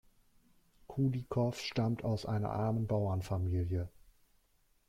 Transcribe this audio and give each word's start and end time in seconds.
Kulikow 0.87 1.51
stammt 1.59 2.03
aus 2.03 2.25
einer 2.25 2.49
armen 2.49 2.87
Bauernfamilie. 2.87 3.87